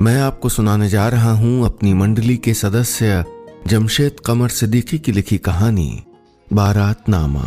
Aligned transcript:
मैं 0.00 0.20
आपको 0.20 0.48
सुनाने 0.48 0.88
जा 0.88 1.08
रहा 1.08 1.30
हूँ 1.32 1.64
अपनी 1.66 1.92
मंडली 1.94 2.36
के 2.36 2.54
सदस्य 2.54 3.24
जमशेद 3.66 4.20
कमर 4.26 4.48
सिद्दीकी 4.48 4.98
की 4.98 5.12
लिखी 5.12 5.38
कहानी 5.38 6.02
बारात 6.52 7.08
नामा 7.08 7.44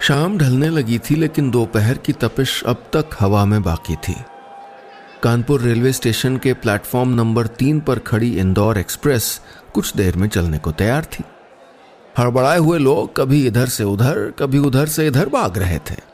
शाम 0.00 0.38
ढलने 0.38 0.68
लगी 0.68 0.98
थी, 0.98 1.14
लेकिन 1.14 1.50
दोपहर 1.50 1.96
की 1.96 2.12
तपिश 2.12 2.62
अब 2.66 2.84
तक 2.92 3.16
हवा 3.20 3.44
में 3.44 3.62
बाकी 3.62 3.96
थी। 3.96 4.14
कानपुर 5.22 5.60
रेलवे 5.60 5.92
स्टेशन 5.92 6.36
के 6.36 6.52
प्लेटफॉर्म 6.54 7.14
नंबर 7.14 7.46
तीन 7.46 7.80
पर 7.80 7.98
खड़ी 7.98 8.36
इंदौर 8.38 8.78
एक्सप्रेस 8.78 9.40
कुछ 9.74 9.96
देर 9.96 10.16
में 10.16 10.28
चलने 10.28 10.58
को 10.58 10.72
तैयार 10.72 11.04
थी। 11.04 11.24
हड़बड़ाए 12.18 12.58
हुए 12.58 12.78
लोग 12.78 13.16
कभी 13.16 13.46
इधर 13.46 13.66
से 13.66 13.84
उधर, 13.84 14.30
कभी 14.38 14.58
उधर 14.58 14.86
से 14.86 15.06
इधर 15.06 15.28
भाग 15.28 15.58
रहे 15.58 15.78
थे। 15.90 16.13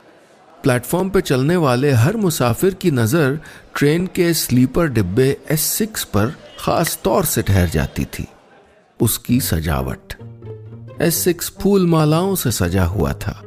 प्लेटफॉर्म 0.63 1.11
पर 1.11 1.21
चलने 1.21 1.57
वाले 1.57 1.91
हर 1.93 2.17
मुसाफिर 2.17 2.75
की 2.75 2.91
नज़र 2.91 3.39
ट्रेन 3.77 4.07
के 4.07 4.33
स्लीपर 4.35 4.89
डिब्बे 4.89 5.37
एस 5.51 5.61
सिक्स 5.61 6.05
पर 6.05 6.35
खास 6.61 6.99
तौर 7.05 7.25
से 7.25 7.43
ठहर 7.43 7.69
जाती 7.69 8.05
थी। 8.05 8.27
उसकी 9.01 9.41
सजावट। 9.41 10.15
एस 11.03 11.15
सिक्स 11.15 11.53
फूल 11.61 11.87
मालाओं 11.87 12.35
से 12.35 12.51
सजा 12.51 12.85
हुआ 12.85 13.13
था। 13.13 13.41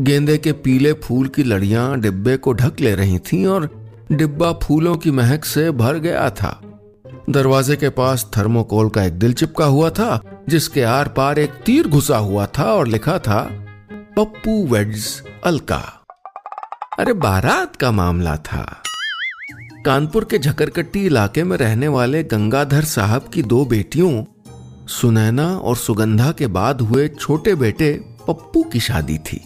गेंदे 0.00 0.36
के 0.38 0.52
पीले 0.52 0.92
फूल 0.92 1.28
की 1.28 1.42
लड़ियाँ 1.42 2.00
डिब्बे 2.00 2.36
को 2.36 2.52
ढक 2.52 2.80
ले 2.80 2.94
रही 2.94 3.18
थीं 3.18 3.46
और 3.46 3.68
डिब्बा 4.12 4.52
फूलों 4.52 4.96
की 4.96 5.10
महक 5.10 5.44
से 5.44 5.70
भर 5.70 5.98
गया 5.98 6.28
था। 6.30 6.60
दरवाजे 7.30 7.76
के 7.76 7.88
पास 7.88 8.26
थर्मोकोल 8.36 8.88
का 8.88 9.04
एक 9.04 9.18
दिल 9.18 9.32
चिपका 9.32 9.64
हुआ 9.64 9.90
था, 9.90 10.20
जिसके 10.48 10.82
आर 10.82 11.08
पार 11.08 11.38
एक 11.38 11.50
तीर 11.66 11.88
घुसा 11.88 12.16
हुआ 12.16 12.46
था 12.58 12.64
और 12.64 12.88
लिखा 12.88 13.18
था, 13.18 13.42
पप्पू 14.16 14.66
वेड्स 14.66 15.22
अलका। 15.44 16.03
अरे 16.98 17.12
बारात 17.12 17.76
का 17.76 17.90
मामला 17.90 18.36
था। 18.36 18.82
कानपुर 19.86 20.24
के 20.24 20.38
झकरकट्टी 20.38 21.06
इलाके 21.06 21.44
में 21.44 21.56
रहने 21.56 21.88
वाले 21.88 22.22
गंगाधर 22.22 22.84
साहब 22.84 23.30
की 23.34 23.42
दो 23.42 23.64
बेटियों, 23.64 24.24
सुनैना 24.86 25.46
और 25.58 25.76
सुगंधा 25.76 26.32
के 26.32 26.46
बाद 26.46 26.80
हुए 26.80 27.08
छोटे 27.08 27.54
बेटे 27.54 27.92
पप्पू 28.28 28.62
की 28.62 28.80
शादी 28.80 29.18
थी। 29.18 29.40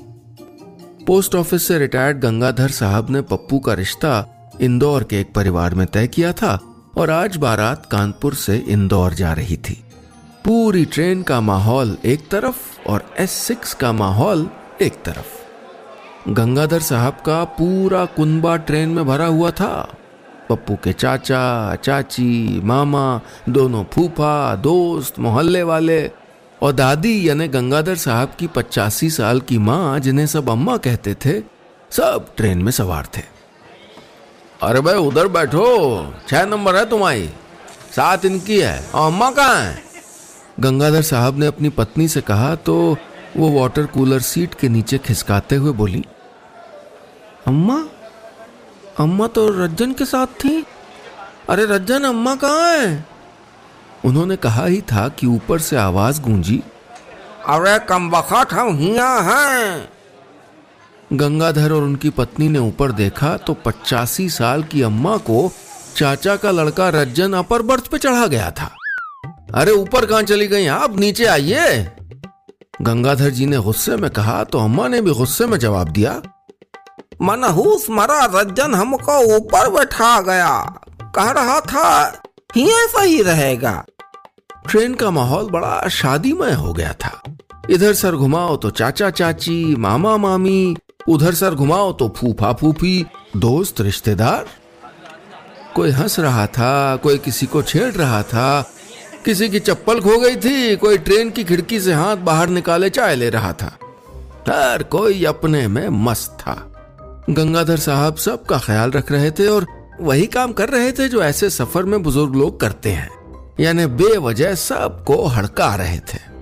पोस्ट 1.07 1.35
ऑफ़िस 1.35 1.69
से 1.69 1.79
रिटायर्ड 1.79 2.21
गंगाधर 2.21 2.69
साहब 2.69 3.11
ने 3.11 3.23
पप्पू 3.23 3.59
का 3.59 3.75
रिश्ता 3.75 4.27
इंदौर 4.61 5.05
के 5.05 5.21
एक 5.21 5.33
परिवार 5.35 5.75
में 5.75 5.87
तय 5.87 6.07
किया 6.07 6.33
था 6.33 6.61
और 6.97 7.11
आज 7.11 7.37
बारात 7.37 7.87
कानपुर 7.87 8.35
से 8.35 8.57
इंदौर 8.59 9.15
जा 9.15 9.33
रही 9.33 9.57
थी। 9.57 9.85
पूरी 10.45 10.85
ट्रेन 10.85 11.23
का 11.23 11.41
माहौल 11.41 11.99
एक 12.05 12.29
तरफ़ 12.29 12.89
और 12.89 13.15
एस 13.19 13.31
सिक्स 13.31 13.75
का 13.75 13.93
माहौल 13.93 14.49
एक 14.83 15.03
तरफ़। 15.05 15.38
गंगाधर 16.29 16.81
साहब 16.81 17.12
का 17.12 17.45
पूरा 17.45 18.05
कुंबा 18.05 18.57
ट्रेन 18.57 18.89
में 18.89 19.07
भरा 19.07 19.27
हुआ 19.27 19.51
था। 19.51 19.95
पप्पू 20.51 20.75
के 20.75 20.93
चाचा, 20.93 21.75
चाची, 21.75 22.61
मामा, 22.65 23.21
दोनों 23.48 23.84
फूफा, 23.84 24.55
दोस्त, 24.55 25.19
मोहल्ले 25.19 25.62
वाले 25.62 26.11
और 26.62 26.73
दादी 26.73 27.29
यानी 27.29 27.49
गंगाधर 27.49 27.95
साहब 27.95 28.33
की 28.39 28.47
पचासी 28.47 29.11
साल 29.11 29.41
की 29.41 29.59
माँ, 29.59 29.99
जिन्हें 29.99 30.27
सब 30.27 30.51
अम्मा 30.51 30.77
कहते 30.77 31.15
थे, 31.15 31.41
सब 31.91 32.34
ट्रेन 32.37 32.59
में 32.59 32.73
सवार 32.73 33.06
थे। 33.17 33.23
अरे 34.62 34.81
भाई, 34.81 34.95
उधर 34.95 35.29
बैठो। 35.29 36.15
छह 36.29 36.47
नंबर 36.47 36.77
है 36.77 36.91
तुम्हारी। 36.91 37.31
सात 37.97 38.25
इनकी 38.25 38.61
है। 38.61 38.91
और 38.95 39.12
अम्मा 39.12 39.31
कहाँ 39.31 39.56
है? 39.56 39.83
गंगाधर 40.61 41.03
साहब 41.03 41.39
ने 41.39 41.47
अपनी 41.47 41.69
पत्नी 41.69 42.09
से 42.09 42.21
कहा 42.21 42.55
तो 42.55 42.97
वो 43.37 43.61
वाटर 43.61 43.87
कूलर 43.87 44.21
सीट 44.21 44.55
के 44.55 44.69
नीचे 44.69 44.99
खिसकाते 44.99 45.56
हुए 45.56 45.73
बोली 45.73 46.05
अम्मा? 47.49 47.85
अम्मा 49.01 49.27
तो 49.27 49.65
रज्जन 49.65 49.93
के 49.93 50.05
साथ 50.05 50.27
थी। 50.27 50.67
अरे 51.51 51.65
रज्जन 51.67 52.03
अम्मा 52.03 52.35
कहाँ 52.35 52.73
है? 52.73 53.07
उन्होंने 54.05 54.37
कहा 54.37 54.67
ही 54.67 54.81
था 54.83 55.09
कि 55.09 55.27
ऊपर 55.27 55.59
से 55.59 55.77
आवाज़ 55.77 56.21
गूंजी। 56.21 56.62
अरे 57.49 57.78
कम 57.78 58.11
बखत 58.11 58.53
हम 58.53 58.77
हिया 58.78 59.09
हैं। 59.09 59.89
गंगाधर 61.12 61.72
और 61.72 61.83
उनकी 61.83 62.11
पत्नी 62.11 62.49
ने 62.49 62.59
ऊपर 62.59 62.93
देखा 62.93 63.37
तो 63.37 63.55
पचासी 63.55 64.28
साल 64.28 64.62
की 64.62 64.83
अम्मा 64.83 65.17
को 65.17 65.53
चाचा 65.97 66.37
का 66.37 66.51
लड़का 66.51 66.89
रज्जन 66.89 67.33
अपर 67.33 67.62
बर्थ 67.62 67.87
पे 67.87 67.99
चढ़ा 67.99 68.27
गया 68.27 68.51
था। 68.51 68.71
अरे 69.55 69.72
ऊपर 69.72 70.06
कहाँ 70.06 70.22
चली 70.22 70.47
गई? 70.47 70.67
आप 70.67 70.99
नीचे 70.99 71.25
आइए। 71.25 71.93
गंगाधर 72.83 73.31
जी 73.31 73.47
ने 73.47 73.59
गुस्से 73.59 73.97
में 73.97 74.11
कहा 74.11 74.45
तो 74.45 74.59
अम्मा 74.59 74.89
ने 74.89 75.01
भी 75.03 75.11
गुस्से 75.11 75.47
में 75.47 75.59
जवाब 75.59 75.89
दिया 75.89 76.22
मनहूस 77.23 77.87
मरा 77.91 78.25
रज्जन 78.34 78.75
हमको 78.75 79.19
ऊपर 79.37 79.71
बैठा 79.71 80.21
गया। 80.21 80.51
कह 81.17 81.31
रहा 81.31 81.61
था 81.61 82.23
ये 82.56 82.87
सही 82.87 83.23
रहेगा। 83.23 83.84
ट्रेन 84.69 84.95
का 84.95 85.11
माहौल 85.11 85.51
बड़ा 85.51 85.89
शादीमय 85.89 86.53
हो 86.53 86.73
गया 86.73 86.93
था। 86.93 87.23
इधर 87.71 87.95
सर 87.95 88.17
घुमाओ 88.17 88.57
तो 88.57 88.71
चाचा 88.71 89.11
चाची, 89.11 89.77
मामा 89.77 90.17
मामी, 90.17 90.77
उधर 91.09 91.34
सर 91.34 91.55
घुमाओ 91.55 91.93
तो 91.93 92.09
फूफा 92.17 92.53
फूफी, 92.53 93.07
दोस्त, 93.37 93.81
रिश्तेदार। 93.81 94.47
कोई 95.75 95.91
हंस 95.91 96.19
रहा 96.19 96.47
था, 96.47 96.97
कोई 96.97 97.19
किसी 97.19 97.47
को 97.47 97.62
छेड़ 97.62 97.93
रहा 97.95 98.23
था, 98.23 98.73
किसी 99.25 99.49
की 99.49 99.61
चप्पल 99.61 100.01
खो 100.01 100.19
गई 100.19 100.37
थी, 100.37 100.77
कोई 100.77 100.99
ट्रेन 100.99 101.31
की 101.31 101.45
खिड़की 101.45 101.81
से 101.81 101.93
हाथ 101.93 102.17
बाहर 102.17 102.49
निकाले 102.49 102.91
चाय 102.91 103.15
ले 103.15 103.31
रहा 103.31 103.53
था। 103.53 103.78
हर 104.49 104.83
कोई 104.83 105.25
अपने 105.25 105.67
में 105.69 105.89
मस्त 105.89 106.37
था। 106.41 106.78
गंगाधर 107.31 107.77
साहब 107.77 108.16
सबका 108.16 108.59
ख्याल 108.59 108.91
रख 108.91 109.12
रहे 109.12 109.31
थे 109.31 109.47
और 109.47 109.66
वही 110.00 110.27
काम 110.27 110.53
कर 110.53 110.69
रहे 110.69 110.93
थे 110.93 111.09
जो 111.09 111.22
ऐसे 111.22 111.50
सफ़र 111.50 111.83
में 111.83 112.03
बुज़ुर्ग 112.03 112.34
लोग 112.34 112.61
करते 112.61 112.91
हैं। 112.91 113.11
यानी 113.61 113.87
बेवजह 113.87 114.55
सबको 114.55 115.27
हड़का 115.27 115.75
रहे 115.75 115.99
थे। 115.99 116.39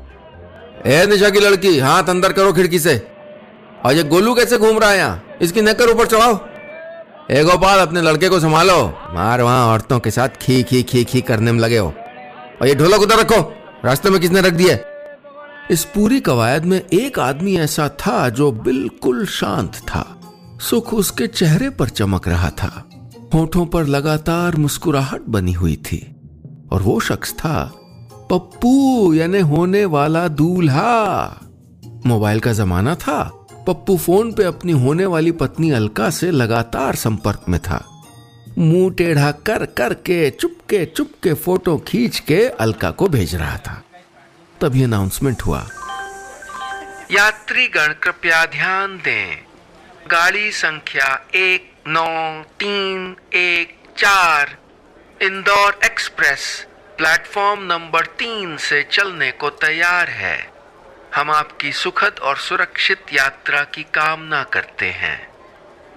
ए, 0.87 1.07
निशा 1.07 1.31
की 1.31 1.41
लड़की, 1.41 1.79
हाथ 1.79 2.03
अंदर 2.03 2.33
करो 2.33 2.53
खिड़की 2.53 2.79
से। 2.79 3.07
और 3.85 3.93
ये 3.93 4.03
गोलू 4.03 4.35
कैसे 4.35 4.59
घूम 4.59 4.79
रहा 4.79 4.91
है 4.91 4.99
यहाँ? 4.99 5.25
इसकी 5.43 5.63
नकर 5.63 5.89
ऊपर 5.91 6.07
चढ़ाओ। 6.07 6.47
ए, 7.31 7.45
गोपाल, 7.45 7.79
अपने 7.79 8.03
लड़के 8.03 8.29
को 8.29 8.41
संभालो। 8.41 8.99
मार 9.11 9.43
वहाँ 9.43 9.67
औरतों 9.67 10.01
के 10.01 10.11
साथ 10.11 10.29
खी 10.29 10.63
खी 10.63 10.83
खी 10.83 11.05
खी 11.05 11.21
करने 11.21 11.53
में 11.53 11.61
लगे 11.61 11.79
हो। 11.79 11.95
और 12.63 12.69
ये 12.69 12.75
ढोलक 12.75 13.01
उधर 13.01 13.17
रखो। 13.17 13.55
रास्ते 13.85 14.11
में 14.11 14.21
किसने 14.21 14.41
रख 14.41 14.53
दिया? 14.53 14.79
इस 15.71 15.85
पूरी 15.85 16.21
कवायद 16.21 16.65
में 16.65 16.83
एक 16.93 17.19
आदमी 17.19 17.57
ऐसा 17.57 17.89
था 17.89 18.29
जो 18.29 18.53
बिल्कुल 18.53 19.27
शांत 19.27 19.75
था। 19.75 20.16
सुख 20.61 20.95
उसके 20.95 21.27
चेहरे 21.27 21.71
पर 21.71 21.89
चमक 21.89 22.29
रहा 22.29 22.51
था। 22.51 22.89
होठों 23.35 23.67
पर 23.67 23.85
लगातार 23.85 24.57
मुस्कुराहट 24.57 25.21
बनी 25.21 25.53
हुई 25.53 25.77
थी। 25.77 26.17
और 26.73 26.83
वो 26.83 27.01
शख्स 27.01 27.33
था 27.33 27.73
पप्पू, 28.31 29.15
यानी 29.15 29.41
होने 29.41 29.85
वाला 29.85 30.29
दूल्हा। 30.29 31.41
मोबाइल 32.07 32.41
का 32.41 32.53
जमाना 32.53 32.95
था। 32.95 33.47
पप्पू 33.67 33.97
फ़ोन 33.97 34.33
पे 34.33 34.45
अपनी 34.45 34.73
होने 34.73 35.07
वाली 35.07 35.33
पत्नी 35.33 35.71
अलका 35.71 36.11
से 36.11 36.31
लगातार 36.31 36.95
संपर्क 36.95 37.43
में 37.49 37.61
था। 37.61 38.03
मुँह 38.59 38.91
टेढ़ा 38.91 39.33
कर 39.33 39.67
कर 39.67 39.95
के 39.95 40.31
चुपके 40.31 40.87
चुपके 40.87 41.35
फ़ोटो 41.35 41.79
खींच 41.79 42.19
के 42.19 42.49
अलका 42.49 42.91
को 42.91 43.09
भेज 43.09 43.35
रहा 43.35 43.57
था। 43.57 43.83
तभी 44.61 44.83
अनाउंसमेंट 44.83 45.43
हुआ। 45.43 45.69
यात्रीगण 47.13 47.87
कृपया 47.87 48.47
ध्यान 48.47 48.97
दें। 48.97 49.46
गाड़ी 50.07 50.51
संख्या 50.53 51.07
एक, 51.35 51.71
नौ, 51.89 52.43
तीन, 52.61 53.17
एक, 53.35 53.75
चार, 53.99 54.57
इंदौर 55.23 55.79
एक्सप्रेस, 55.85 56.67
प्लेटफॉर्म 56.99 57.63
नंबर 57.63 58.07
तीन 58.19 58.57
से 58.57 58.83
चलने 58.93 59.31
को 59.31 59.51
तैयार 59.51 60.09
है। 60.09 60.39
हम 61.15 61.31
आपकी 61.31 61.73
सुखद 61.73 62.21
और 62.23 62.37
सुरक्षित 62.39 63.13
यात्रा 63.13 63.63
की 63.65 63.83
कामना 63.95 64.43
करते 64.45 64.91
हैं। 64.93 65.19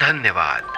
धन्यवाद। 0.02 0.74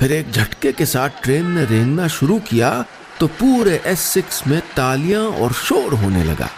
फिर 0.00 0.12
एक 0.12 0.30
झटके 0.30 0.72
के 0.72 0.86
साथ 0.86 1.22
ट्रेन 1.22 1.50
ने 1.50 1.64
रेंगना 1.64 2.08
शुरू 2.10 2.38
किया 2.40 2.84
तो 3.20 3.26
पूरे 3.26 3.80
एस 3.86 4.00
सिक्स 4.12 4.46
में 4.46 4.60
तालियाँ 4.76 5.22
और 5.22 5.52
शोर 5.52 5.94
होने 5.94 6.24
लगा। 6.24 6.50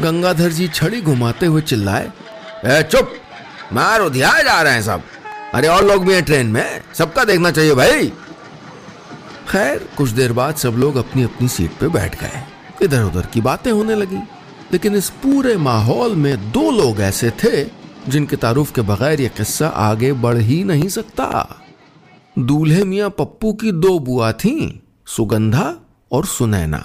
गंगाधर 0.00 0.48
जी 0.50 0.68
छड़ी 0.68 1.00
घुमाते 1.02 1.46
हुए 1.46 1.62
चिल्लाए 1.62 2.82
चुप! 2.82 3.18
मार 3.72 4.00
उधिया 4.00 4.42
जा 4.42 4.62
रहे 4.62 4.72
हैं 4.72 4.82
सब। 4.82 5.02
अरे 5.54 5.68
और 5.68 5.84
लोग 5.84 6.06
भी 6.06 6.14
हैं 6.14 6.24
ट्रेन 6.24 6.46
में। 6.46 6.80
सबका 6.94 7.24
देखना 7.24 7.50
चाहिए 7.50 7.74
भाई। 7.74 8.12
खैर, 9.48 9.88
कुछ 9.96 10.10
देर 10.10 10.32
बाद 10.32 10.54
सब 10.54 10.70
लोग 10.70 10.96
अपनी 10.96 11.22
अपनी 11.22 11.48
सीट 11.48 11.70
पे 11.70 11.88
बैठ 11.88 12.20
गए। 12.20 12.42
इधर 12.82 13.02
उधर 13.02 13.26
की 13.26 13.40
बातें 13.40 13.72
होने 13.72 13.94
लगी। 13.94 14.18
लेकिन 14.72 14.94
इस 14.94 15.10
पूरे 15.10 15.56
माहौल 15.56 16.14
में 16.16 16.52
दो 16.52 16.70
लोग 16.70 17.00
ऐसे 17.00 17.30
थे, 17.30 17.64
जिनके 18.08 18.36
तारुफ 18.36 18.72
के 18.72 18.80
बगैर 18.80 19.20
यह 19.20 19.28
किस्सा 19.28 19.68
आगे 19.68 20.12
बढ़ 20.12 20.38
ही 20.38 20.64
नहीं 20.64 20.88
सकता। 20.88 21.58
दूल्हे 22.38 22.84
मियाँ 22.84 23.10
पप्पू 23.10 23.52
की 23.52 23.72
दो 23.72 23.98
बुआ 23.98 24.32
थीं, 24.32 24.78
सुगंधा 25.06 25.74
और 26.12 26.26
सुनैना। 26.26 26.84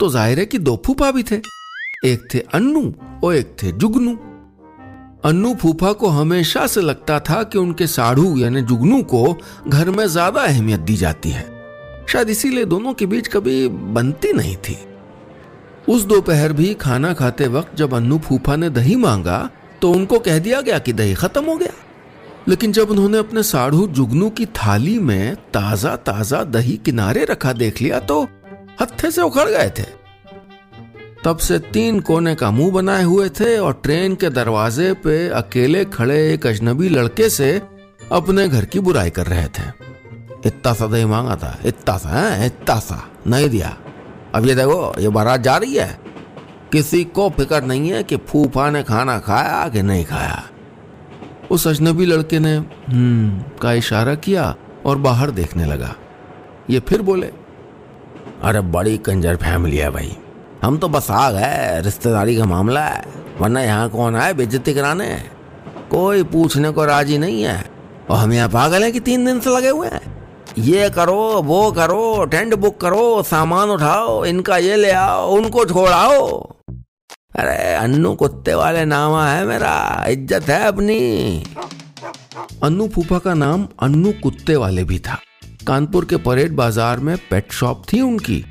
तो 0.00 0.08
ज़ाहिर 0.08 0.38
है 0.38 0.46
कि 0.46 0.58
दो 0.58 0.82
फूफा 0.86 1.10
भी 1.10 1.22
थे। 1.22 1.40
एक 2.04 2.28
थे 2.34 2.38
अन्नू 2.38 2.94
और 3.24 3.34
एक 3.34 3.56
थे 3.62 3.72
जुगनू। 3.72 4.18
अन्नू 5.24 5.54
फूफा 5.54 5.92
को 5.92 6.08
हमेशा 6.08 6.66
से 6.66 6.80
लगता 6.80 7.18
था 7.20 7.42
कि 7.42 7.58
उनके 7.58 7.86
साढ़ू, 7.86 8.36
यानी 8.38 8.62
जुगनू 8.62 9.02
को, 9.04 9.36
घर 9.68 9.90
में 9.90 10.06
ज़्यादा 10.06 10.40
अहमियत 10.42 10.80
दी 10.80 10.96
जाती 10.96 11.30
है। 11.30 11.44
शायद 12.08 12.30
इसीलिए 12.30 12.64
दोनों 12.64 12.92
के 12.94 13.06
बीच 13.06 13.28
कभी 13.28 13.68
बनती 13.68 14.32
नहीं 14.32 14.56
थी। 14.58 14.76
उस 15.88 16.02
दोपहर 16.04 16.52
भी 16.52 16.72
खाना 16.74 17.12
खाते 17.14 17.46
वक्त 17.48 17.74
जब 17.76 17.94
अन्नू 17.94 18.18
फूफा 18.18 18.56
ने 18.56 18.70
दही 18.70 18.96
मांगा 18.96 19.48
तो 19.82 19.90
उनको 19.92 20.18
कह 20.18 20.38
दिया 20.38 20.60
गया 20.60 20.78
कि 20.78 20.92
दही 20.92 21.14
खत्म 21.14 21.44
हो 21.44 21.56
गया। 21.56 21.72
लेकिन 22.48 22.72
जब 22.72 22.90
उन्होंने 22.90 23.18
अपने 23.18 23.42
साढ़ू 23.44 23.86
जुगनू 23.88 24.30
की 24.30 24.46
थाली 24.54 24.98
में 25.00 25.34
ताज़ा 25.54 25.96
ताज़ा 26.06 26.42
दही 26.46 26.76
किनारे 26.84 27.24
रखा 27.24 27.52
देख 27.54 27.82
लिया 27.82 27.98
तो 28.02 28.22
हत्थे 28.80 29.10
से 29.10 29.22
उखड़ 29.22 29.48
गए 29.48 29.70
थे। 29.78 29.86
तब 31.24 31.36
से 31.36 31.58
तीन 31.58 32.00
कोने 32.00 32.34
का 32.34 32.50
मुँह 32.50 32.72
बनाए 32.72 33.02
हुए 33.02 33.28
थे 33.28 33.58
और 33.58 33.80
ट्रेन 33.82 34.14
के 34.14 34.30
दरवाजे 34.30 34.92
पे 34.92 35.28
अकेले 35.28 35.84
खड़े 35.84 36.34
एक 36.34 36.46
अजनबी 36.46 36.88
लड़के 36.88 37.30
से 37.30 37.62
अपने 38.12 38.48
घर 38.48 38.64
की 38.64 38.80
बुराई 38.80 39.10
कर 39.10 39.26
रहे 39.26 39.44
थे। 39.44 39.84
इतना 40.46 40.72
सा 40.72 40.86
दही 40.86 41.04
मांगा 41.04 41.36
था, 41.36 41.58
इतना 41.66 41.96
सा, 41.96 42.08
है, 42.08 42.46
इतना 42.46 42.78
सा, 42.78 43.08
नहीं 43.26 43.48
दिया। 43.48 43.76
अब 44.34 44.46
ये 44.46 44.54
देखो, 44.54 45.00
ये 45.00 45.08
बारात 45.08 45.40
जा 45.40 45.56
रही 45.56 45.74
है। 45.74 46.00
किसी 46.72 47.04
को 47.04 47.30
फ़िक्र 47.30 47.62
नहीं 47.62 47.88
है 47.88 48.02
कि 48.02 48.16
फूफा 48.16 48.70
ने 48.70 48.82
खाना 48.82 49.18
खाया 49.18 49.68
कि 49.68 49.82
नहीं 49.82 50.04
खाया। 50.04 50.42
उस 51.50 51.68
अजनबी 51.68 52.06
लड़के 52.06 52.38
ने 52.38 52.56
हम्म 52.88 53.58
का 53.62 53.72
इशारा 53.72 54.14
किया 54.14 54.56
और 54.86 54.98
बाहर 54.98 55.30
देखने 55.30 55.64
लगा। 55.64 55.94
ये 56.70 56.80
फिर 56.80 57.02
बोले, 57.02 57.26
अरे 58.42 58.60
बड़ी 58.60 58.98
कंजर 58.98 59.36
फैमिली 59.36 59.76
है 59.76 59.90
भाई। 59.90 60.16
हम 60.64 60.76
तो 60.78 60.88
बस 60.88 61.10
आ 61.10 61.30
गए, 61.30 61.80
रिश्तेदारी 61.80 62.36
का 62.36 62.44
मामला 62.44 62.80
है। 62.80 63.02
वरना 63.40 63.62
यहाँ 63.62 63.88
कौन 63.88 64.16
आए 64.16 64.32
बेइज्जती 64.32 64.74
कराने? 64.74 65.08
कोई 65.90 66.22
पूछने 66.22 66.70
को 66.70 66.84
राज़ी 66.84 67.18
नहीं 67.18 67.42
है। 67.42 67.64
और 68.10 68.16
हम 68.16 68.32
यहाँ 68.32 68.48
पागल 68.48 68.82
हैं 68.82 68.92
कि 68.92 69.00
तीन 69.00 69.24
दिन 69.24 69.40
से 69.40 69.50
लगे 69.50 69.68
हुए 69.68 69.88
हैं। 69.88 70.00
ये 70.58 70.88
करो, 70.90 71.42
वो 71.42 71.72
करो, 71.72 72.24
टेंट 72.24 72.54
बुक 72.54 72.80
करो, 72.80 73.22
सामान 73.22 73.70
उठाओ, 73.70 74.24
इनका 74.24 74.56
ये 74.56 74.76
ले 74.76 74.90
आओ, 74.90 75.28
उनको 75.30 75.64
छोड़ाओ। 75.64 76.40
अरे, 77.36 77.74
अन्नू 77.74 78.14
कुत्ते 78.14 78.54
वाले 78.54 78.84
नामा 78.84 79.28
है 79.28 79.44
मेरा, 79.44 80.04
इज़्ज़त 80.08 80.50
है 80.50 80.66
अपनी। 80.66 80.98
अन्नू 82.62 82.88
फूफा 82.88 83.18
का 83.18 83.34
नाम 83.34 83.68
अन्नू 83.82 84.12
कुत्ते 84.22 84.56
वाले 84.56 84.84
भी 84.84 84.98
था। 84.98 85.20
कानपुर 85.66 86.04
के 86.04 86.16
परेड 86.16 86.56
बाज़ार 86.56 87.00
में 87.00 87.16
पेट 87.16 87.52
शॉप 87.52 87.82
थी 87.92 88.00
उनकी। 88.00 88.44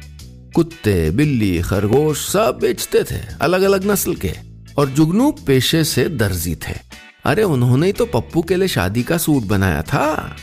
कुत्ते, 0.55 1.09
बिल्ली, 1.11 1.61
खरगोश 1.61 2.27
सब 2.29 2.57
बेचते 2.61 3.03
थे 3.03 3.19
अलग 3.41 3.61
अलग 3.61 3.85
नस्ल 3.91 4.15
के, 4.15 4.31
और 4.77 4.89
जुगनू 4.89 5.31
पेशे 5.47 5.83
से 5.83 6.05
दर्जी 6.09 6.55
थे। 6.55 6.73
अरे, 7.25 7.43
उन्होंने 7.43 7.87
ही 7.87 7.93
तो 7.93 8.05
पप्पू 8.05 8.41
के 8.41 8.55
लिए 8.55 8.67
शादी 8.67 9.03
का 9.03 9.17
सूट 9.17 9.43
बनाया 9.43 9.81
था। 9.81 10.35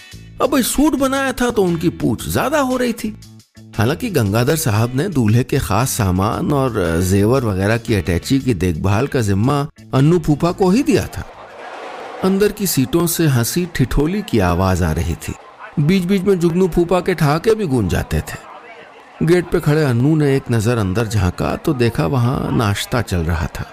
अब 0.42 0.60
सूट 0.62 0.94
बनाया 0.94 1.32
था 1.32 1.50
तो 1.50 1.62
उनकी 1.62 1.88
पूछ 1.88 2.28
ज़्यादा 2.28 2.60
हो 2.60 2.76
रही 2.76 2.92
थी। 2.92 3.14
हालाँकि 3.76 4.10
गंगाधर 4.10 4.56
साहब 4.56 4.96
ने 4.96 5.08
दूल्हे 5.08 5.44
के 5.44 5.58
खास 5.58 5.90
सामान 5.90 6.52
और 6.52 7.00
जेवर 7.00 7.44
वगैरह 7.44 7.76
की 7.76 7.94
अटैची 7.94 8.38
की 8.38 8.54
देखभाल 8.54 9.06
का 9.06 9.20
जिम्मा 9.20 9.60
अन्नू 9.94 10.18
फूफा 10.18 10.52
को 10.52 10.70
ही 10.70 10.82
दिया 10.82 11.06
था। 11.06 11.24
अंदर 12.24 12.52
की 12.52 12.66
सीटों 12.66 13.06
से 13.06 13.26
हँसी 13.26 13.66
ठिठोली 13.74 14.22
की 14.22 14.38
आवाज़ 14.38 14.84
आ 14.84 14.92
रही 14.92 15.14
थी। 15.14 15.34
बीच 15.80 16.04
बीच 16.04 16.22
में 16.22 16.38
जुगनू 16.38 16.68
फूफा 16.68 17.00
के 17.00 17.14
ठहाके 17.14 17.54
भी 17.54 17.66
गूंज 17.66 17.90
जाते 17.90 18.20
थे। 18.20 18.49
गेट 19.22 19.50
पे 19.50 19.58
खड़े 19.60 19.82
अन्नू 19.84 20.14
ने 20.16 20.34
एक 20.36 20.42
नज़र 20.50 20.78
अंदर 20.78 21.06
झांका 21.06 21.54
तो 21.56 21.72
देखा 21.74 22.06
वहाँ 22.06 22.50
नाश्ता 22.52 23.00
चल 23.02 23.18
रहा 23.18 23.46
था। 23.46 23.64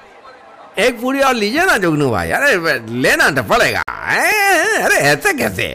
एक 0.78 1.00
पूरी 1.02 1.20
और 1.20 1.34
लीजिए 1.34 1.66
ना 1.66 1.78
जुगनू 1.78 2.10
भाई। 2.12 2.32
अरे 2.32 2.78
लेना 2.94 3.30
तो 3.30 3.44
पड़ेगा। 3.44 3.82
अरे 3.82 4.96
ऐसे 4.96 5.34
कैसे? 5.34 5.68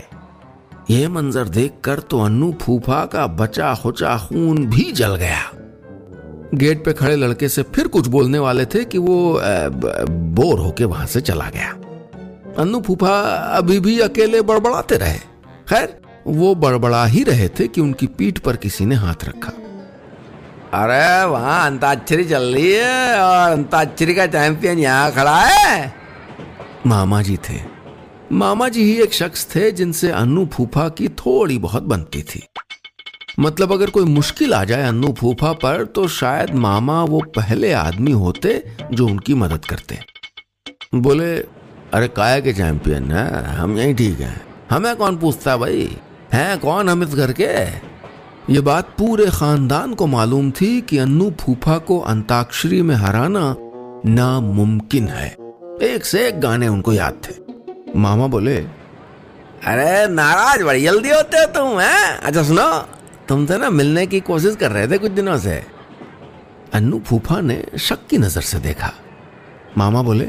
ये 0.91 1.09
मंजर 1.09 1.49
देखकर 1.49 1.99
तो 2.01 2.21
अन्नू 2.21 2.53
फूफा 2.63 3.05
का 3.07 3.27
बचा 3.27 3.75
खुचा 3.75 4.17
खून 4.19 4.67
भी 4.67 4.91
जल 4.93 5.15
गया। 5.17 5.41
गेट 6.55 6.85
पे 6.85 6.93
खड़े 6.93 7.17
लड़के 7.17 7.49
से 7.49 7.63
फिर 7.75 7.89
कुछ 7.89 8.09
बोलने 8.09 8.39
वाले 8.39 8.67
थे 8.67 8.85
कि 8.85 8.99
वो 8.99 9.41
बोर 10.37 10.59
होके 10.59 10.85
वहाँ 10.85 11.07
से 11.07 11.21
चला 11.21 11.49
गया। 11.49 11.71
अन्नू 12.59 12.81
फूफा 12.81 13.19
अभी 13.57 13.81
भी 13.81 13.99
अकेले 14.01 14.43
बड़बड़ाते 14.43 14.97
रहे। 14.97 15.19
खैर 15.69 16.01
वो 16.27 16.55
बड़बड़ा 16.55 17.05
ही 17.07 17.23
रहे 17.25 17.49
थे 17.49 17.69
कि 17.69 17.81
उनकी 17.81 18.07
पीठ 18.09 18.39
पर 18.39 18.57
किसी 18.57 18.85
ने 18.87 18.95
हाथ 18.95 19.25
रखा। 19.25 19.53
अरे 20.75 21.25
वहाँ 21.25 21.67
अंताक्षरी 21.67 22.25
चल 22.25 22.43
रही 22.43 22.73
है 22.73 23.21
और 23.21 23.51
अंताक्षरी 23.51 24.15
का 24.15 24.27
चैंपियन 24.27 24.79
यहाँ 24.79 25.11
खड़ा 25.13 25.41
है। 25.41 25.95
मामा 26.87 27.23
जी 27.23 27.37
थे। 27.37 27.61
मामा 28.33 28.69
जी 28.69 28.83
ही 28.83 29.03
एक 29.03 29.13
शख्स 29.15 29.47
थे 29.57 29.71
जिनसे 29.71 30.11
अन्नू 30.11 30.47
फूफा 30.47 30.89
की 30.89 31.09
थोड़ी 31.09 31.59
बहुत 31.59 31.83
बनती 31.83 32.23
थी। 32.23 32.43
मतलब 33.41 33.73
अगर 33.73 33.91
कोई 33.91 34.05
मुश्किल 34.05 34.55
आ 34.55 34.65
जाए 34.65 34.83
अन्नू 34.83 35.13
फूफा 35.13 35.53
पर 35.53 35.85
तो 35.85 36.09
शायद 36.09 36.55
मामा 36.55 37.03
वो 37.03 37.21
पहले 37.21 37.73
आदमी 37.73 38.13
होते 38.13 38.65
जो 38.93 39.07
उनकी 39.07 39.35
मदद 39.35 39.65
करते। 39.65 39.99
बोले, 40.95 41.37
अरे 41.95 42.09
काय 42.09 42.41
के 42.41 42.53
चैंपियन 42.53 43.13
है? 43.13 43.45
हम 43.57 43.79
यही 43.79 43.95
ठीक 43.95 44.21
हैं। 44.21 44.41
हमें 44.71 44.97
कौन 44.97 45.17
पूछता 45.17 45.57
भाई? 45.57 45.97
हैं 46.33 46.59
कौन 46.59 46.89
हम 46.89 47.03
इस 47.03 47.15
घर 47.15 47.33
के? 47.33 47.92
ये 48.51 48.61
बात 48.61 48.85
पूरे 48.85 49.27
खानदान 49.27 49.95
को 49.95 50.07
मालूम 50.07 50.51
थी 50.51 50.81
कि 50.81 50.99
अन्नू 50.99 51.35
फूफा 51.41 51.79
को 51.79 52.01
अंताक्षरी 52.01 52.83
में 52.83 52.95
हराना 52.95 53.57
नामुमकिन 54.07 55.09
है। 55.09 55.37
एक 55.83 56.05
से 56.05 56.29
एक 56.29 56.41
गाने 56.41 56.69
उनको 56.69 56.93
याद 56.93 57.15
थे। 57.25 57.35
मामा 57.97 58.27
बोले, 58.27 58.57
अरे, 58.57 60.09
नाराज़, 60.09 60.63
बड़ी 60.63 60.83
जल्दी 60.83 61.11
होते 61.11 61.37
हो 61.37 61.47
तुम, 61.47 61.81
हैं? 61.81 62.19
अच्छा 62.19 62.43
सुनो 62.43 62.79
तुमसे 63.29 63.59
ना 63.59 63.71
मिलने 63.71 64.07
की 64.07 64.21
कोशिश 64.21 64.57
कर 64.57 64.71
रहे 64.71 64.89
थे 64.89 64.99
कुछ 64.99 65.11
दिनों 65.11 65.39
से। 65.39 65.65
अन्नू 66.73 67.03
फूफा 67.07 67.41
ने 67.41 67.65
शक 67.79 67.99
की 68.11 68.19
नज़र 68.19 68.43
से 68.43 68.59
देखा। 68.59 68.93
मामा 69.79 70.03
बोले, 70.03 70.29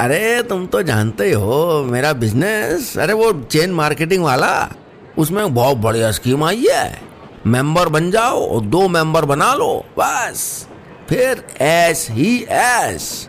अरे, 0.00 0.42
तुम 0.42 0.66
तो 0.66 0.82
जानते 0.82 1.32
हो 1.32 1.84
मेरा 1.84 2.12
बिज़नेस 2.12 2.98
अरे, 2.98 3.12
वो 3.12 3.32
चेन 3.32 3.72
मार्केटिंग 3.72 4.24
वाला, 4.24 4.72
उसमें 5.18 5.54
बहुत 5.54 5.76
बढ़िया 5.76 6.10
स्कीम 6.10 6.44
आई 6.44 6.66
है। 6.70 7.13
मेंबर 7.46 7.88
बन 7.88 8.10
जाओ 8.10 8.48
और 8.48 8.60
दो 8.60 8.88
मेंबर 8.88 9.24
बना 9.24 9.54
लो, 9.54 9.84
बस। 9.98 10.66
फिर 11.08 11.46
एस 11.60 12.08
ही 12.10 12.46
एस 12.50 13.28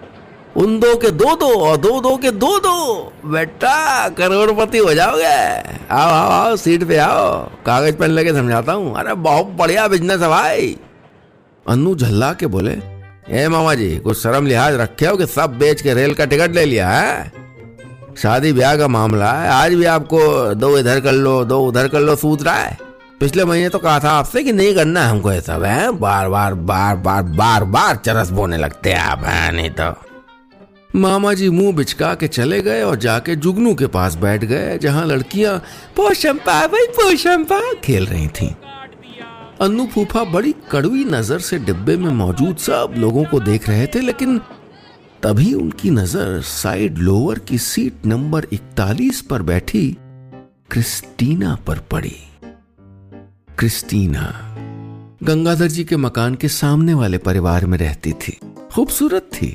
उन 0.58 0.80
दो 0.80 0.96
के 0.96 1.12
दो 1.12 1.36
दो 1.36 1.60
और 1.60 1.78
दो 1.78 2.02
दो 2.02 2.18
के 2.18 2.32
दो 2.32 2.60
दो। 2.60 3.14
बेटा, 3.26 4.10
करोड़पति 4.10 4.78
हो 4.78 4.94
जाओगे। 4.94 5.58
आओ 5.92 6.10
आओ 6.10 6.30
आओ, 6.30 6.56
सीट 6.56 6.84
पे 6.84 6.98
आओ। 6.98 7.50
कागज़ 7.66 7.96
पेन 7.96 8.10
लेके 8.10 8.34
समझाता 8.34 8.74
हूँ। 8.74 8.96
अरे, 8.96 9.14
बहुत 9.14 9.46
बढ़िया 9.46 9.88
बिज़नेस 9.88 10.22
है 10.22 10.28
भाई। 10.30 10.78
अन्नू 11.70 11.96
झल्ला 11.96 12.34
के 12.34 12.48
बोले, 12.48 12.78
ए 13.30 13.48
मामा 13.48 13.74
जी, 13.74 13.98
कुछ 13.98 14.24
शर्म 14.24 14.46
लिहाज 14.46 14.76
रखे 14.76 15.06
हो 15.06 15.18
कि 15.18 15.26
सब 15.26 15.58
बेच 15.58 15.82
के 15.82 15.94
रेल 15.94 16.14
का 16.14 16.26
टिकट 16.26 16.52
ले 16.52 16.66
लिया 16.66 16.90
है? 16.90 17.32
शादी 18.18 18.54
ब्याह 18.54 18.78
का 18.78 18.88
मामला 18.88 19.32
है। 19.32 19.50
आज 19.50 19.74
भी 19.74 19.86
आपको 19.86 20.54
दो 20.54 20.78
इधर 20.78 21.00
कर 21.00 21.12
लो, 21.12 21.46
दो 21.46 21.62
उधर 21.62 21.88
कर 21.88 22.00
लो 22.00 22.16
सूझ 22.16 22.44
रहा 22.44 22.56
है। 22.56 22.85
पिछले 23.20 23.46
महीने 23.46 23.70
तो 23.70 23.80
कहा 23.80 24.00
था 24.00 24.10
आपसे 24.10 24.44
कि 24.44 24.52
नहीं 24.52 24.76
करना 24.76 25.08
हमको 25.08 25.32
ये 25.32 25.42
सब, 25.42 25.64
है? 25.64 25.92
बार 25.92 26.30
बार 26.30 26.54
बार 26.54 26.96
बार 26.96 27.24
बार 27.24 27.64
बार 27.64 27.96
चरस 27.96 28.30
बोने 28.30 28.58
लगते 28.58 28.92
हैं 28.94 29.00
आप, 29.00 29.24
है? 29.24 29.52
नहीं 29.52 29.70
तो। 29.70 29.94
मामा 30.96 31.34
जी 31.34 31.50
मुँह 31.50 31.76
बिचका 31.76 32.14
के 32.16 32.28
चले 32.28 32.62
गए 32.62 32.82
और 32.82 32.96
जाके 32.96 33.36
जुगनू 33.36 33.74
के 33.76 33.88
पास 33.88 34.16
बैठ 34.16 34.44
गए, 34.44 34.78
जहाँ 34.78 35.06
लड़कियाँ 35.06 35.58
पोशंपा 35.96 36.68
भाई 36.68 36.86
पोशंपा 36.88 37.74
खेल 37.74 38.06
रही 38.06 38.28
थीं। 38.28 38.50
अन्नू 39.62 39.86
फूफा 39.86 40.24
बड़ी 40.24 40.56
कड़वी 40.72 41.04
नज़र 41.06 41.40
से 41.40 41.60
डिब्बे 41.60 41.98
में 41.98 42.12
मौजूद 42.12 42.58
सब 42.58 42.94
लोगों 42.98 43.24
को 43.26 43.40
देख 43.40 43.70
रहे 43.70 43.88
थे, 43.88 44.00
लेकिन 44.00 44.40
तभी 45.24 45.54
उनकी 45.54 45.90
नज़र 45.90 46.42
साइड 46.42 46.98
लोअर 46.98 47.40
की 47.40 47.58
सीट 47.58 48.06
नंबर 48.06 48.48
41 48.54 49.22
पर 49.22 49.42
बैठी 49.42 49.98
क्रिस्टीना 50.72 51.58
पर 51.68 51.80
पड़ी। 51.92 52.16
क्रिस्टीना। 53.60 54.22
गंगाधर 55.24 55.68
जी 55.68 55.84
के 55.84 55.98
मकान 55.98 56.36
के 56.36 56.48
सामने 56.48 56.94
वाले 56.94 57.18
परिवार 57.18 57.66
में 57.66 57.78
रहती 57.78 58.12
थी। 58.14 58.38
खूबसूरत 58.74 59.30
थी। 59.34 59.48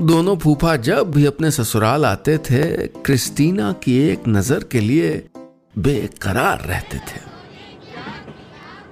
दोनों 0.00 0.36
फूफा 0.36 0.74
जब 0.76 1.10
भी 1.10 1.24
अपने 1.26 1.50
ससुराल 1.50 2.04
आते 2.04 2.36
थे, 2.40 2.86
क्रिस्टीना 2.86 3.72
की 3.72 3.96
एक 4.08 4.28
नज़र 4.28 4.64
के 4.64 4.80
लिए 4.80 5.10
बेकरार 5.78 6.60
रहते 6.60 6.98
थे। 6.98 7.20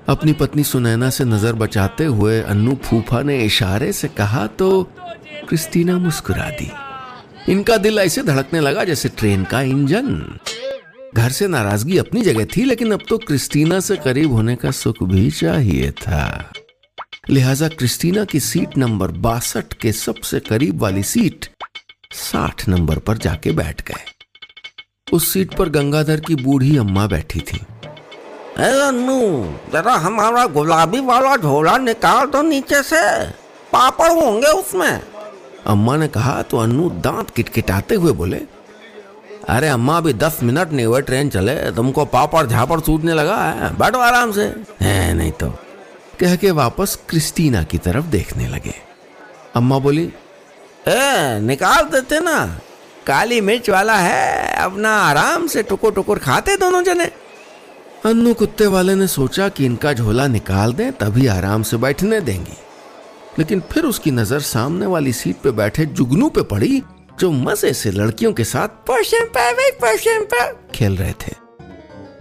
अपनी 0.09 0.33
पत्नी 0.33 0.65
सुनैना 0.65 1.11
से 1.11 1.25
नज़र 1.25 1.53
बचाते 1.53 2.05
हुए 2.05 2.41
अन्नू 2.41 2.75
फूफा 2.85 3.23
ने 3.23 3.39
इशारे 3.45 3.93
से 3.93 4.09
कहा 4.09 4.47
तो 4.47 4.83
क्रिस्टीना 5.49 5.99
मुस्कुरा 5.99 6.51
दी। 6.51 6.71
इनका 7.53 7.77
दिल 7.77 7.99
ऐसे 7.99 8.23
धड़कने 8.23 8.61
लगा 8.61 8.85
जैसे 8.85 9.09
ट्रेन 9.09 9.45
का 9.45 9.61
इंजन। 9.63 10.39
घर 11.15 11.31
से 11.31 11.47
नाराज़गी 11.49 11.99
अपनी 11.99 12.23
जगह 12.23 12.45
थी 12.47 12.65
लेकिन 12.65 12.93
अब 12.93 13.01
तो 13.09 13.19
क्रिस्टीना 13.19 13.81
से 13.81 13.97
करीब 13.97 14.33
होने 14.33 14.57
का 14.57 14.71
सुख 14.71 15.03
भी 15.03 15.31
चाहिए 15.31 15.91
था। 15.91 16.53
लिहाजा 17.31 17.69
क्रिस्टीना 17.69 18.25
की 18.25 18.41
सीट 18.41 18.77
नंबर 18.79 19.11
बासठ 19.19 19.73
के 19.73 19.93
सबसे 19.93 20.41
करीब 20.41 20.81
वाली 20.83 21.03
सीट 21.03 21.47
साठ 22.15 22.69
नंबर 22.69 22.99
पर 22.99 23.19
जाके 23.19 23.53
बैठ 23.53 23.83
गए। 23.89 24.05
उस 25.13 25.33
सीट 25.33 25.55
पर 25.55 25.69
गंगाधर 25.69 26.21
की 26.21 26.35
बूढ़ी 26.35 26.77
अम्मा 26.77 27.07
बैठी 27.07 27.41
थी। 27.41 27.61
अन्नू 28.59 29.21
जरा 29.73 29.95
हमारा 29.95 30.47
गुलाबी 30.47 31.01
वाला 31.01 31.37
झोला 31.37 31.77
निकाल 31.79 32.27
दो 32.27 32.43
नीचे 32.43 32.83
से। 32.83 33.31
पापड़ 33.73 34.11
होंगे 34.13 34.53
उसमें। 34.53 35.01
अम्मा 35.67 35.97
ने 35.97 36.09
कहा 36.09 36.43
तो 36.43 36.57
अन्नू 36.57 36.89
दांत 37.01 37.31
किटकिटाते 37.31 37.95
हुए 37.95 38.13
बोले 38.13 38.41
अरे 39.49 39.69
अम्मा 39.69 39.97
अभी 39.97 40.13
दस 40.13 40.39
मिनट 40.43 40.73
नहीं 40.73 40.87
हुए 40.87 41.01
ट्रेन 41.03 41.29
चले 41.29 41.55
तुमको 41.73 42.05
पापड़ 42.05 42.47
झापड़ 42.47 42.81
सूटने 42.81 43.15
लगा 43.15 43.37
है। 43.37 43.77
बैठो 43.79 43.99
आराम 43.99 44.33
से। 44.33 44.45
है 44.81 45.15
नहीं 45.15 45.33
तो। 45.33 45.49
कह 46.21 46.37
के 46.37 46.51
वापस 46.51 46.99
क्रिस्टीना 47.09 47.63
की 47.63 47.79
तरफ़ 47.79 48.07
देखने 48.07 48.49
लगे। 48.49 48.75
अम्मा 49.55 49.79
बोली 49.79 50.05
ए, 50.89 51.39
निकाल 51.41 51.85
देते 51.85 52.21
ना। 52.21 52.45
काली 53.07 53.41
मिर्च 53.41 53.71
वाला 53.71 53.97
है 53.97 54.57
अपना 54.57 54.91
आराम 54.97 55.47
से 55.47 55.63
टुकुर 55.63 55.93
टुकुर 55.93 56.19
खाते 56.19 56.57
दोनों 56.57 56.83
जने। 56.83 57.05
अन्नू 58.05 58.35
कुत्ते 58.35 58.67
वाले 58.67 58.95
ने 58.95 59.07
सोचा 59.07 59.49
कि 59.49 59.65
इनका 59.65 59.93
झोला 59.93 60.27
निकाल 60.27 60.73
दें 60.73 60.91
तभी 60.93 61.27
आराम 61.27 61.63
से 61.63 61.77
बैठने 61.77 62.21
देंगी। 62.21 62.57
लेकिन 63.39 63.63
फिर 63.73 63.85
उसकी 63.85 64.11
नज़र 64.11 64.41
सामने 64.41 64.87
वाली 64.87 65.13
सीट 65.13 65.37
पे 65.37 65.51
बैठे 65.53 65.87
जुगनू 65.87 66.29
पे 66.29 66.43
पड़ी 66.43 66.83
जो 67.21 67.31
मज़े 67.31 67.73
से 67.73 67.91
लड़कियों 67.91 68.33
के 68.33 68.45
साथ 68.45 68.69
खेल 70.75 70.97
रहे 70.97 71.13
थे। 71.13 71.33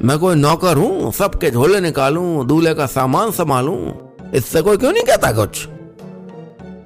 मैं 0.01 0.17
कोई 0.19 0.35
नौकर 0.35 0.77
हूँ, 0.77 1.11
सबके 1.11 1.51
झोले 1.51 1.79
निकालूं, 1.81 2.47
दूल्हे 2.47 2.73
का 2.73 2.85
सामान 2.85 3.31
संभालूं, 3.31 3.77
इससे 4.31 4.61
कोई 4.61 4.77
क्यों 4.77 4.91
नहीं 4.91 5.03
कहता 5.03 5.31
कुछ? 5.31 5.67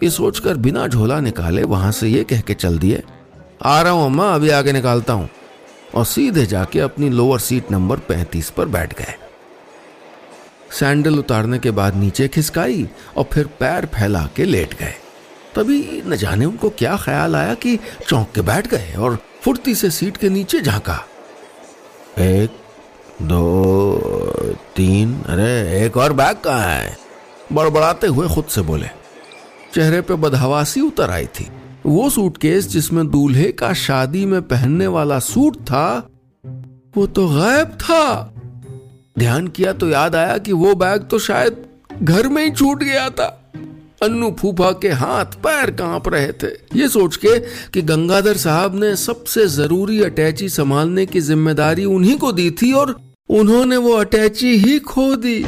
ये 0.03 0.09
सोचकर 0.09 0.57
बिना 0.57 0.87
झोला 0.87 1.19
निकाले 1.19 1.63
वहाँ 1.63 1.91
से 1.91 2.07
ये 2.07 2.23
कह 2.23 2.41
के 2.41 2.53
चल 2.53 2.77
दिए, 2.79 3.03
आ 3.63 3.81
रहा 3.81 3.93
हूँ 3.93 4.05
अम्मा, 4.05 4.33
अभी 4.35 4.49
आगे 4.49 4.71
निकालता 4.71 5.13
हूँ। 5.13 5.29
और 5.95 6.05
सीधे 6.05 6.45
जाके 6.45 6.79
अपनी 6.79 7.09
लोअर 7.09 7.39
सीट 7.39 7.71
नंबर 7.71 7.97
पैंतीस 7.99 8.49
पर 8.49 8.65
बैठ 8.65 8.93
गए। 8.99 9.13
सैंडल 10.71 11.19
उतारने 11.19 11.59
के 11.59 11.71
बाद 11.71 11.95
नीचे 11.95 12.27
खिसकाई 12.27 12.87
और 13.17 13.25
फिर 13.33 13.47
पैर 13.59 13.85
फैला 13.85 14.27
के 14.35 14.45
लेट 14.45 14.73
गए। 14.73 14.93
तभी 15.55 16.03
न 16.05 16.15
जाने 16.15 16.45
उनको 16.45 16.69
क्या 16.69 16.97
ख्याल 16.97 17.35
आया 17.35 17.53
कि 17.53 17.79
चौंक 18.07 18.27
के 18.35 18.41
बैठ 18.41 18.67
गए 18.67 18.93
और 18.93 19.17
फुर्ती 19.43 19.75
से 19.75 19.91
सीट 19.91 20.17
के 20.17 20.29
नीचे 20.29 20.61
झांका। 20.61 21.05
एक, 22.19 22.49
दो, 23.21 23.97
तीन, 24.75 25.21
अरे, 25.21 25.85
एक 25.85 25.97
और 25.97 26.13
बैग 26.13 26.37
कहा 26.37 26.63
है? 26.63 26.97
बड़बड़ाते 27.53 28.07
हुए 28.07 28.27
खुद 28.27 28.45
से 28.45 28.61
बोले। 28.61 28.87
चेहरे 29.73 30.01
पे 30.01 30.13
बदहवासी 30.13 30.81
उतर 30.81 31.09
आई 31.09 31.25
थी। 31.25 31.51
वो 31.85 32.09
सूटकेस 32.09 32.67
जिसमें 32.67 33.09
दूल्हे 33.09 33.51
का 33.51 33.73
शादी 33.73 34.25
में 34.25 34.41
पहनने 34.41 34.87
वाला 34.87 35.19
सूट 35.19 35.57
था, 35.57 36.09
वो 36.97 37.07
तो 37.07 37.27
गायब 37.27 37.67
था। 37.67 38.33
ध्यान 39.19 39.47
किया 39.47 39.73
तो 39.73 39.89
याद 39.89 40.15
आया 40.15 40.37
कि 40.37 40.53
वो 40.53 40.75
बैग 40.75 41.01
तो 41.01 41.19
शायद 41.19 41.65
घर 42.03 42.27
में 42.27 42.43
ही 42.43 42.51
छूट 42.51 42.83
गया 42.83 43.09
था। 43.09 43.38
अन्नू 44.03 44.35
फूफा 44.39 44.71
के 44.71 44.89
हाथ 44.89 45.25
पैर 45.25 45.71
काँप 45.71 46.07
रहे 46.09 46.31
थे। 46.31 46.47
ये 46.75 46.89
सोच 46.89 47.15
के 47.15 47.39
कि 47.39 47.81
गंगाधर 47.81 48.37
साहब 48.37 48.83
ने 48.83 48.95
सबसे 48.95 49.47
ज़रूरी 49.47 50.03
अटैची 50.03 50.49
संभालने 50.49 51.05
की 51.05 51.19
ज़िम्मेदारी 51.19 51.85
उन्हीं 51.85 52.17
को 52.17 52.31
दी 52.31 52.51
थी 52.51 52.73
और 52.73 52.99
उन्होंने 53.29 53.77
वो 53.77 53.93
अटैची 53.93 54.57
ही 54.57 54.79
खो 54.79 55.15
दी। 55.15 55.45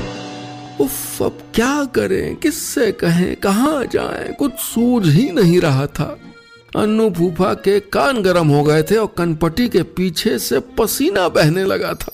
उफ, 0.82 1.22
अब 1.24 1.38
क्या 1.56 1.86
करें? 1.86 2.36
किससे 2.36 2.92
कहें? 2.92 3.36
कहा 3.36 3.84
जाएँ? 3.84 4.34
कुछ 4.34 4.52
सूझ 4.52 5.08
ही 5.08 5.30
नहीं 5.32 5.62
रहा 5.62 5.86
था। 5.86 6.18
अन्नू 6.76 7.10
फूफा 7.10 7.54
के 7.54 7.80
कान 7.80 8.22
गरम 8.22 8.48
हो 8.48 8.64
गए 8.64 8.84
थे 8.84 8.96
और 8.96 9.14
कनपट्टी 9.18 9.68
के 9.70 9.84
पीछे 9.84 10.40
से 10.40 10.60
पसीना 10.60 11.28
बहने 11.30 11.64
लगा 11.64 11.94
था। 11.94 12.12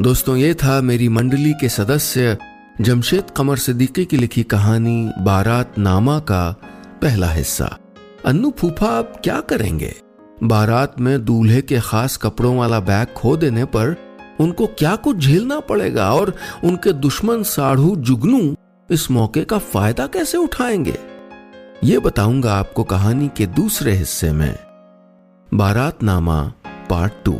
दोस्तों, 0.00 0.36
ये 0.36 0.54
था 0.54 0.80
मेरी 0.80 1.08
मंडली 1.08 1.52
के 1.52 1.68
सदस्य 1.68 2.36
जमशेद 2.80 3.24
कमर 3.36 3.56
सिद्दीकी 3.56 4.04
की 4.04 4.16
लिखी 4.16 4.42
कहानी 4.42 5.10
बारात 5.18 5.78
नामा 5.78 6.18
का 6.18 6.56
पहला 7.02 7.28
हिस्सा। 7.30 7.78
अन्नू 8.26 8.50
फूफा 8.50 8.86
आप 8.86 9.20
क्या 9.24 9.40
करेंगे? 9.40 9.94
बारात 10.42 11.00
में 11.00 11.24
दूल्हे 11.24 11.62
के 11.62 11.80
खास 11.80 12.16
कपड़ों 12.16 12.56
वाला 12.56 12.80
बैग 12.80 13.08
खो 13.14 13.36
देने 13.36 13.64
पर 13.64 13.96
उनको 14.40 14.66
क्या 14.66 14.96
कुछ 14.96 15.16
झेलना 15.16 15.60
पड़ेगा 15.60 16.14
और 16.14 16.34
उनके 16.64 16.92
दुश्मन 16.92 17.42
साढ़ू 17.42 17.96
जुगनू 17.96 18.56
इस 18.90 19.10
मौके 19.10 19.44
का 19.44 19.58
फ़ायदा 19.58 20.06
कैसे 20.06 20.38
उठाएँगे? 20.38 20.98
ये 21.84 21.98
बताऊँगा 21.98 22.54
आपको 22.54 22.84
कहानी 22.84 23.30
के 23.36 23.46
दूसरे 23.46 23.92
हिस्से 23.92 24.32
में। 24.32 24.58
बारात 25.54 26.02
नामा, 26.02 26.52
पार्ट 26.90 27.12
टू। 27.24 27.38